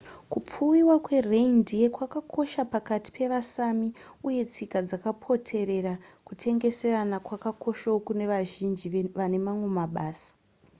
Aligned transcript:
kupfuwiwa 0.31 0.95
kwereindeer 1.05 1.89
kwakakosha 1.95 2.61
pakati 2.73 3.09
pevasami 3.15 3.87
uye 4.27 4.41
tsika 4.51 4.79
dzakapoterera 4.87 5.93
kutengeserana 6.27 7.15
kwakakoshawo 7.27 7.97
kunevazhinji 8.05 8.85
vanemamwe 9.17 9.67
mabasa 9.77 10.31